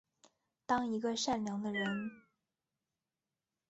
[0.65, 2.23] 当一个善良的人